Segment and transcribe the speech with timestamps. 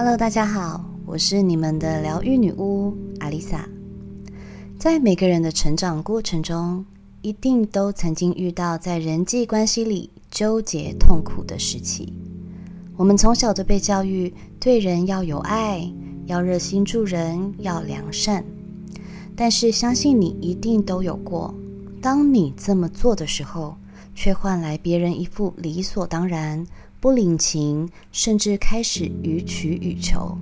[0.00, 3.68] Hello，大家好，我是你们的疗愈女巫阿丽萨。
[4.78, 6.86] 在每个人的成长过程中，
[7.20, 12.12] 一定都曾经遇到在人际关系里纠结痛苦的时期。
[12.96, 15.92] 我们从小就被教育，对人要有爱，
[16.26, 18.44] 要热心助人，要良善。
[19.34, 21.52] 但是，相信你一定都有过，
[22.00, 23.74] 当你这么做的时候，
[24.14, 26.64] 却换来别人一副理所当然、
[27.00, 30.36] 不领情，甚至开始予取予求。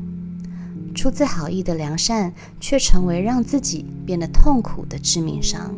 [0.95, 5.75] 出自好意的良善，却成为让自己变得痛苦的致命伤。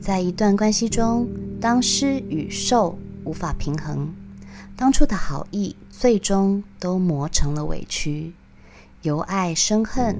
[0.00, 1.26] 在一段关系中，
[1.60, 4.12] 当施与受无法平衡，
[4.76, 8.32] 当初的好意最终都磨成了委屈，
[9.00, 10.16] 由爱生恨，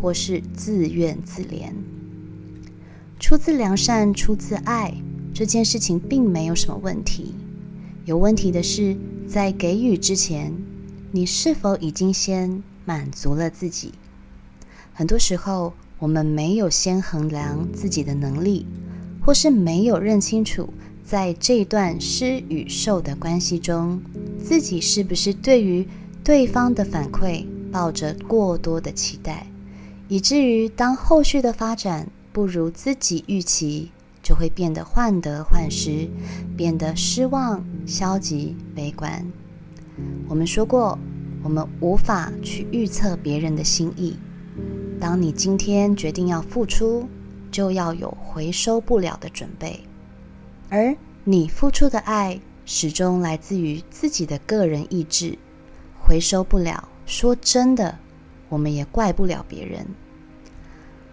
[0.00, 1.72] 或是自怨自怜。
[3.18, 4.94] 出自良善，出自爱。
[5.32, 7.34] 这件事情并没有什么问题，
[8.06, 8.96] 有问题的是，
[9.28, 10.54] 在给予之前，
[11.12, 13.92] 你是否已经先满足了自己？
[14.94, 18.66] 很多时候，我们没有先衡量自己的能力，
[19.20, 20.72] 或是没有认清楚，
[21.04, 24.00] 在这段施与受的关系中，
[24.42, 25.86] 自己是不是对于
[26.24, 29.46] 对方的反馈抱着过多的期待，
[30.08, 33.90] 以至于当后续的发展不如自己预期。
[34.22, 36.06] 就会变得患得患失，
[36.54, 39.24] 变得失望、消极、悲观。
[40.28, 40.98] 我们说过，
[41.42, 44.16] 我们无法去预测别人的心意。
[45.00, 47.08] 当你今天决定要付出，
[47.50, 49.80] 就要有回收不了的准备。
[50.68, 55.38] 而你付出的爱，始终来自于自己的个人意志，
[55.98, 56.88] 回收不了。
[57.06, 57.98] 说真的，
[58.48, 59.86] 我们也怪不了别人。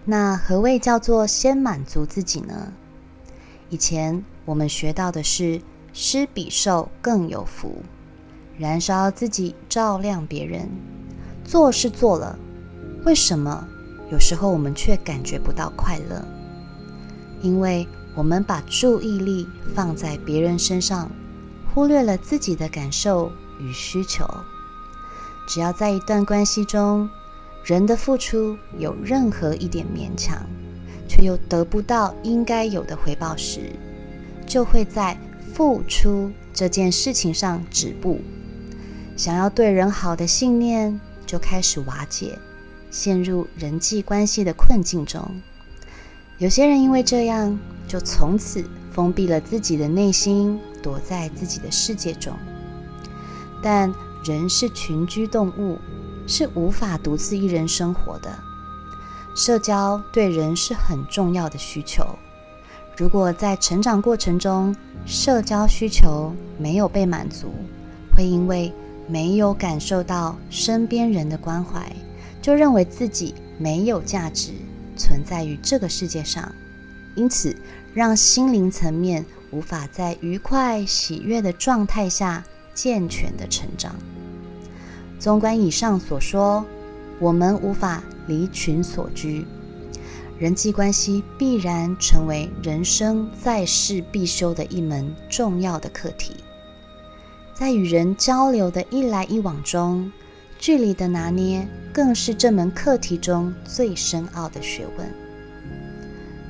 [0.05, 2.71] 那何谓叫做先满足自己呢？
[3.69, 5.61] 以前我们学到的是
[5.99, 7.81] 施比受更有福，
[8.55, 10.69] 燃烧自己照亮别人。
[11.43, 12.37] 做是做了，
[13.03, 13.67] 为什么
[14.11, 16.23] 有时候我们却感觉不到快乐？
[17.41, 21.09] 因为我们把注意力放在别人身上，
[21.73, 24.23] 忽略了自己的感受与需求。
[25.47, 27.09] 只要在一段关系中，
[27.63, 30.39] 人的付出有任何一点勉强。
[31.09, 33.71] 却又得不到应该有的回报时，
[34.45, 35.17] 就会在
[35.57, 38.21] 付出这件事情上止步，
[39.15, 42.37] 想要对人好的信念就开始瓦解，
[42.91, 45.41] 陷入人际关系的困境中。
[46.37, 47.57] 有些人因为这样，
[47.87, 52.31] 就从此封闭了自己的内心，躲在自己的世界中。
[53.63, 53.91] 但
[54.23, 55.79] 人是群居动物，
[56.27, 58.29] 是无法独自一人生活的。
[59.35, 62.05] 社交对人是很重要的需求。
[62.97, 64.75] 如果在成长过程中，
[65.05, 67.51] 社交需求没有被满足，
[68.15, 68.73] 会因为
[69.07, 71.89] 没有感受到身边人的关怀，
[72.41, 74.51] 就认为自己没有价值，
[74.97, 76.51] 存在于这个世界上，
[77.15, 77.55] 因此
[77.93, 82.43] 让心灵层面无法在愉快喜悦的状态下
[82.73, 83.95] 健全的成长。
[85.19, 86.65] 纵观以上所说。
[87.19, 89.43] 我们无法离群所居，
[90.39, 96.35] 人际关系必然成为人生在世必修的一门重要的课题。
[97.55, 100.11] 在与人交流的一来一往中，
[100.59, 105.11] 距离的拿捏更是这门课题中最深奥的学问。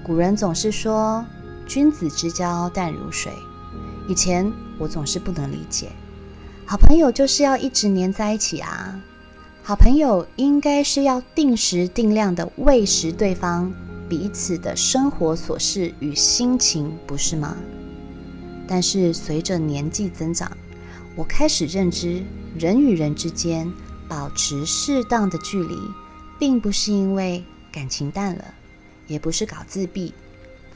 [0.04, 1.26] 古人总是说
[1.66, 3.32] “君子之交淡如水”，
[4.10, 5.90] 以前我总是不能理解，
[6.66, 9.00] 好朋友就是要一直黏在一起啊。
[9.68, 13.70] 好朋友应该是要定时定量的喂食对方
[14.08, 17.58] 彼此的生活琐事与心情，不是吗？
[18.66, 20.50] 但是随着年纪增长，
[21.18, 22.24] 我开始认知，
[22.58, 23.70] 人与人之间
[24.08, 25.78] 保持适当的距离，
[26.40, 28.46] 并不是因为感情淡了，
[29.06, 30.14] 也不是搞自闭，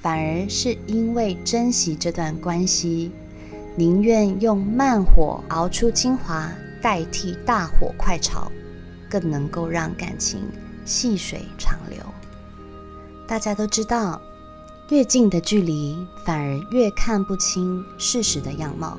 [0.01, 3.09] 反而是因为珍惜这段关系，
[3.77, 6.51] 宁愿用慢火熬出精华，
[6.81, 8.51] 代替大火快炒。
[9.11, 10.41] 更能够让感情
[10.85, 11.99] 细水长流。
[13.27, 14.21] 大家都知道，
[14.89, 18.97] 越近的距离反而越看不清事实的样貌。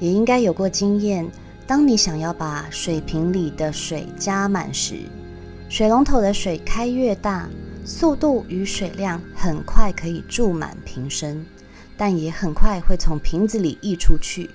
[0.00, 1.26] 也应该有过经验，
[1.66, 4.96] 当你想要把水瓶里的水加满时，
[5.70, 7.48] 水龙头的水开越大，
[7.84, 11.44] 速度与水量很快可以注满瓶身，
[11.96, 14.50] 但也很快会从瓶子里溢出去。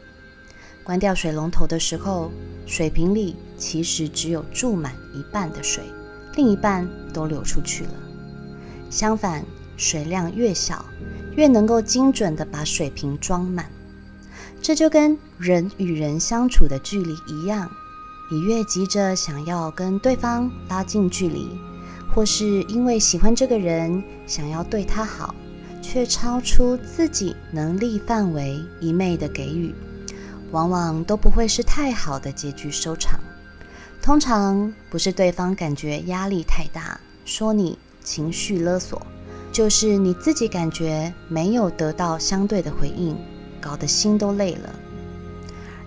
[0.83, 2.31] 关掉水龙头的时候，
[2.65, 5.83] 水瓶里其实只有注满一半的水，
[6.35, 7.91] 另一半都流出去了。
[8.89, 9.43] 相反，
[9.77, 10.83] 水量越小，
[11.35, 13.69] 越能够精准的把水瓶装满。
[14.61, 17.69] 这就跟人与人相处的距离一样，
[18.31, 21.49] 你越急着想要跟对方拉近距离，
[22.13, 25.35] 或是因为喜欢这个人想要对他好，
[25.81, 29.73] 却超出自己能力范围一昧的给予，
[30.51, 33.19] 往往都不会是太好的结局收场。
[34.09, 38.99] 通常不是对方感觉压力太大，说你情绪勒索，
[39.51, 43.15] 就是你自己感觉没有得到相对的回应，
[43.61, 44.73] 搞得心都累了。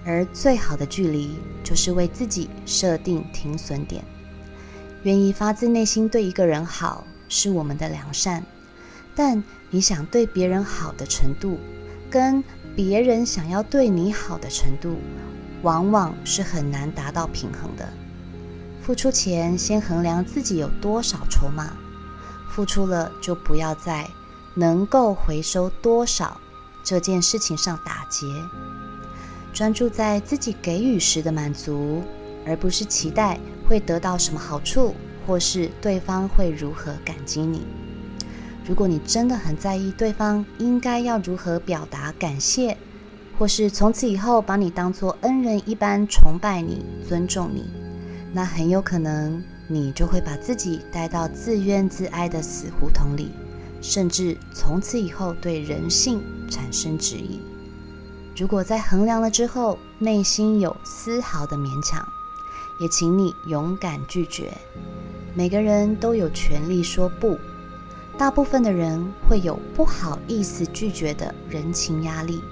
[0.06, 1.32] 而最好的距离，
[1.64, 4.04] 就是为自己设定停损点。
[5.02, 8.40] 愿意发自内心对一个人好，是我们的良善。
[9.16, 11.58] 但你想对别人好的程度，
[12.08, 12.44] 跟
[12.76, 14.96] 别人想要对你好的程度，
[15.62, 17.92] 往往是很难达到平衡的。
[18.84, 21.66] 付出前，先衡量自己有多少筹码；
[22.50, 24.10] 付出了，就不要在
[24.54, 26.40] 能够回收多少
[26.82, 28.26] 这件事情上打结。
[29.52, 32.02] 专注在自己给予时的满足，
[32.44, 33.38] 而不是期待
[33.68, 34.96] 会得到什么好处，
[35.26, 37.62] 或是对方会如何感激你。
[38.66, 42.76] 如果你真的很在意对方应该要如何表达感谢，
[43.38, 47.70] 或是从此以后把你当作恩人一般崇拜你、尊重你，
[48.32, 53.30] 那很有可能你就会把自己带到自怨自哀的死胡同里，
[53.80, 57.40] 甚至从此以后对人性产生质疑。
[58.34, 62.02] 如果在衡量了之后，内心有丝毫的勉强，
[62.80, 64.50] 也请你勇敢拒绝。
[65.34, 67.38] 每个人都有权利说不，
[68.16, 72.42] 大部分的人会有不好意思拒绝的人情压力，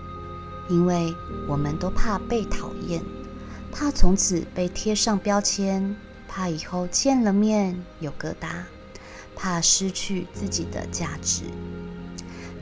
[0.69, 1.15] 因为
[1.49, 3.03] 我们都怕被讨厌，
[3.73, 5.97] 怕从此被贴上标签，
[6.29, 8.63] 怕以后见了面有疙瘩，
[9.35, 11.45] 怕失去自己的价值。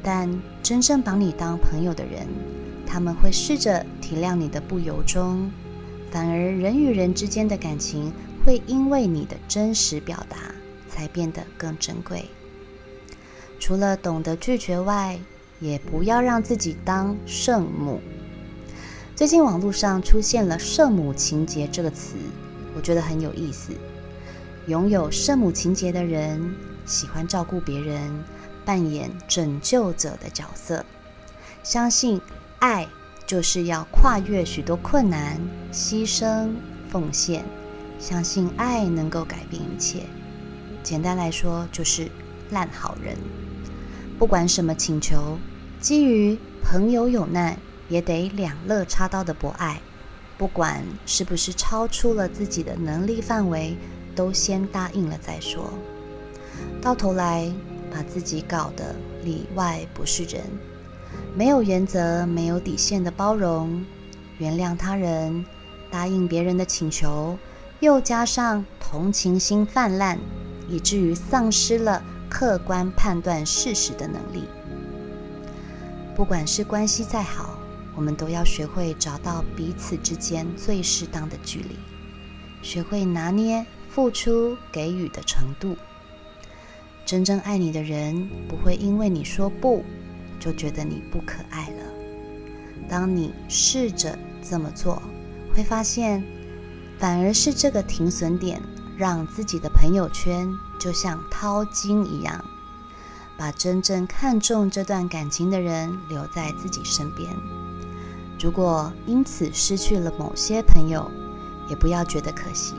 [0.02, 2.26] 但真正把你当朋友的人，
[2.86, 5.50] 他们会试着体谅你的不由衷，
[6.10, 8.12] 反而人与人之间的感情
[8.44, 10.36] 会因为你的真实表达
[10.88, 12.26] 才变得更珍贵。
[13.58, 15.18] 除了懂得拒绝外，
[15.58, 18.00] 也不要让自己当圣母。
[19.18, 22.14] 最近网络上出现了“圣母情节”这个词，
[22.76, 23.72] 我觉得很有意思。
[24.68, 26.54] 拥有圣母情节的人，
[26.86, 28.00] 喜欢照顾别人，
[28.64, 30.86] 扮演拯救者的角色，
[31.64, 32.20] 相信。
[32.60, 32.86] 爱
[33.26, 35.36] 就是要跨越许多困难，
[35.72, 36.50] 牺牲
[36.88, 37.44] 奉献，
[37.98, 40.04] 相信爱能够改变一切。
[40.84, 42.08] 简单来说，就是
[42.50, 43.16] 烂好人。
[44.16, 45.38] 不管什么请求，
[45.80, 49.80] 基于朋友有难也得两肋插刀的博爱，
[50.36, 53.76] 不管是不是超出了自己的能力范围，
[54.14, 55.72] 都先答应了再说。
[56.80, 57.52] 到头来
[57.90, 58.94] 把自己搞得
[59.24, 60.42] 里外不是人。
[61.34, 63.84] 没有原则、没有底线的包容、
[64.38, 65.44] 原谅他人、
[65.90, 67.38] 答应别人的请求，
[67.80, 70.18] 又加上同情心泛滥，
[70.68, 74.44] 以至于丧失了客观判断事实的能力。
[76.14, 77.57] 不管是关系再好，
[77.98, 81.74] 我们都要学会找到彼此之间最适当的距离，
[82.62, 85.76] 学会拿捏付出给予的程度。
[87.04, 89.84] 真正爱你的人，不会因为你说不。
[90.38, 91.82] 就觉得你不可爱了。
[92.88, 94.16] 当你试着
[94.48, 95.02] 这么做，
[95.52, 96.22] 会发现，
[97.00, 98.62] 反而是这个停损点，
[98.96, 102.44] 让自己的朋友圈就像掏金一样，
[103.36, 107.28] 把真正看重这段感情的人留在自己身边。
[108.40, 111.10] 如果因此失去了某些朋友，
[111.68, 112.74] 也不要觉得可惜，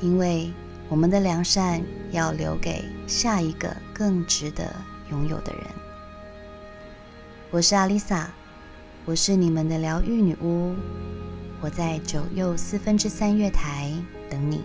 [0.00, 0.52] 因为
[0.88, 4.72] 我们的良善要留给下一个更值得
[5.10, 5.64] 拥有的人。
[7.50, 8.30] 我是阿丽萨，
[9.04, 10.74] 我是你们的疗愈女巫，
[11.60, 13.92] 我在九又四分之三月台
[14.30, 14.62] 等你。